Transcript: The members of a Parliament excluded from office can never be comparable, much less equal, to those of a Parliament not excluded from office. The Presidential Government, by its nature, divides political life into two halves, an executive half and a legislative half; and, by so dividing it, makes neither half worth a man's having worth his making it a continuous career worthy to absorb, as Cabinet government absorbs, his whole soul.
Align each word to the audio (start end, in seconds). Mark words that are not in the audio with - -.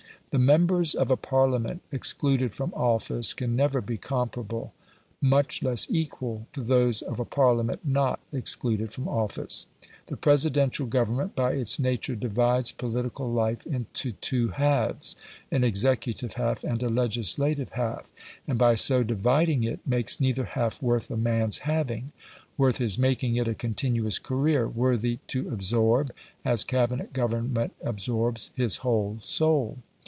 The 0.31 0.39
members 0.39 0.95
of 0.95 1.11
a 1.11 1.17
Parliament 1.17 1.81
excluded 1.91 2.53
from 2.55 2.73
office 2.73 3.33
can 3.33 3.53
never 3.53 3.81
be 3.81 3.97
comparable, 3.97 4.71
much 5.19 5.61
less 5.61 5.85
equal, 5.89 6.47
to 6.53 6.61
those 6.63 7.01
of 7.01 7.19
a 7.19 7.25
Parliament 7.25 7.81
not 7.83 8.21
excluded 8.31 8.93
from 8.93 9.09
office. 9.09 9.67
The 10.07 10.15
Presidential 10.15 10.85
Government, 10.85 11.35
by 11.35 11.51
its 11.51 11.79
nature, 11.79 12.15
divides 12.15 12.71
political 12.71 13.29
life 13.29 13.67
into 13.67 14.13
two 14.13 14.47
halves, 14.51 15.17
an 15.51 15.65
executive 15.65 16.31
half 16.31 16.63
and 16.63 16.81
a 16.81 16.87
legislative 16.87 17.71
half; 17.73 18.13
and, 18.47 18.57
by 18.57 18.75
so 18.75 19.03
dividing 19.03 19.65
it, 19.65 19.85
makes 19.85 20.21
neither 20.21 20.45
half 20.45 20.81
worth 20.81 21.11
a 21.11 21.17
man's 21.17 21.57
having 21.57 22.13
worth 22.57 22.77
his 22.77 22.97
making 22.97 23.35
it 23.35 23.49
a 23.49 23.53
continuous 23.53 24.17
career 24.17 24.65
worthy 24.65 25.19
to 25.27 25.49
absorb, 25.49 26.09
as 26.45 26.63
Cabinet 26.63 27.11
government 27.11 27.73
absorbs, 27.83 28.51
his 28.55 28.77
whole 28.77 29.17
soul. 29.21 29.79